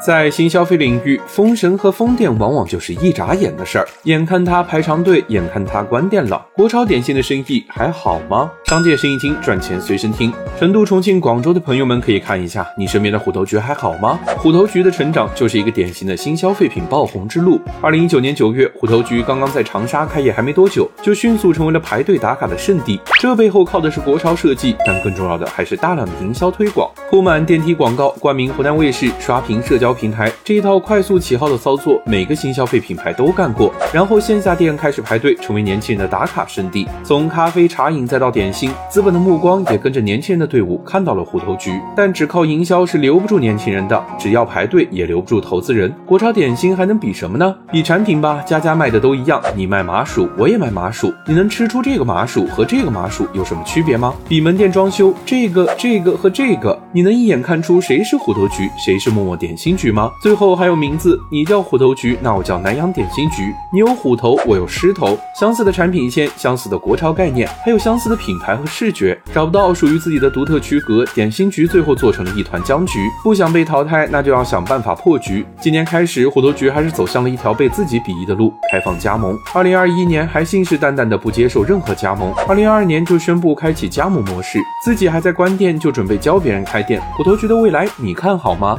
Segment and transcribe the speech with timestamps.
[0.00, 3.86] 在新消费领域，封神和封店往往就是一眨眼的事儿。
[4.04, 8.50] 眼看他排长队，眼看他关店了，国潮点心的生意还好吗？
[8.64, 10.32] 商界生意经，赚钱随身听。
[10.58, 14.18] 成都、重庆、广州的朋友们可以看一下，你身边的虎头局还好吗？
[14.38, 17.60] 虎头局的成长就是一个典型的新消费品爆红之路。
[17.82, 22.98] 二零一九年九月，虎头局刚刚在长沙开业还没多久，就迅速成为了排队打卡的圣地。
[23.20, 33.74] 这背后靠的是国潮设计，但更重要的还是大量的营销推广，铺满电梯广告，冠名湖南卫视，刷屏社交平台，这一套快速起号的操作，每个新消费品牌都干过。
[33.92, 36.86] 然后线下店开始排队，成为年轻人的打卡圣地。
[37.02, 38.70] 从咖啡、茶饮再到点心。
[38.88, 45.92] 资本的目光也跟着年轻人的队伍看到了虎头局，但只靠营销是留不住年轻人的，只要排队也留不住投资人。
[46.06, 47.52] 国潮点心还能比什么呢？
[47.72, 54.14] 比产品吧，家家卖的都一样，你卖麻薯，我也卖麻薯，你能吃出这个麻薯和这个麻薯有什么区别吗？
[54.28, 60.10] 比门店装修，这个、这个和这个，你能一眼看出谁是虎头局，谁是默默点心局吗？
[60.22, 63.42] 最后还有名字，你叫虎头局，那我叫南阳点心局。
[63.72, 68.52] 你有虎头，我有狮头，相似的产品线，相似的国潮概念，还有相似的品牌。
[68.56, 72.98] 和视觉找不到属于自己的独特区隔，点心局最后做成了一团僵局。
[73.24, 75.44] 不想被淘汰，那就要想办法破局。
[75.60, 79.36] 今年开始，虎头局还是走向了一条被自己鄙夷的路，开放加盟。
[79.54, 87.00] 二零二一年还信誓旦旦的不接受任何加盟，二零二二年就宣布开启加盟模式，自己还在关店，就准备教别人开店。
[87.16, 88.76] 虎头局的未来，你看好吗？